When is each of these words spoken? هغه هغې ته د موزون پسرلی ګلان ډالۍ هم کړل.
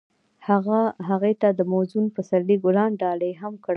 هغه 0.47 0.79
هغې 1.09 1.33
ته 1.41 1.49
د 1.59 1.61
موزون 1.71 2.05
پسرلی 2.15 2.55
ګلان 2.63 2.91
ډالۍ 3.01 3.31
هم 3.41 3.53
کړل. 3.63 3.69